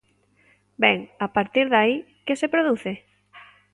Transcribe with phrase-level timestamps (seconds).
[0.83, 1.95] Ben, a partir de aí,
[2.25, 2.91] ¿que se produce?